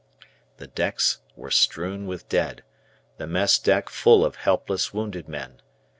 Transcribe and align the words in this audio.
The 0.57 0.65
decks 0.65 1.19
were 1.35 1.51
strewn 1.51 2.07
with 2.07 2.27
dead, 2.27 2.63
the 3.17 3.27
mess 3.27 3.59
deck 3.59 3.87
full 3.87 4.25
of 4.25 4.37
helpless 4.37 4.91
wounded 4.95 5.29
men. 5.29 5.61